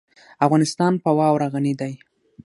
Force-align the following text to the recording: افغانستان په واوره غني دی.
افغانستان 0.45 0.93
په 1.03 1.09
واوره 1.17 1.47
غني 1.53 1.73
دی. 1.81 1.93